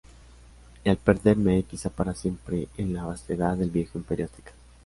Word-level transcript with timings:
y 0.83 0.89
al 0.89 0.97
perderme, 0.97 1.61
quizá 1.61 1.91
para 1.91 2.15
siempre, 2.15 2.67
en 2.75 2.91
la 2.91 3.03
vastedad 3.03 3.55
del 3.55 3.69
viejo 3.69 3.99
Imperio 3.99 4.25
Azteca 4.25 4.51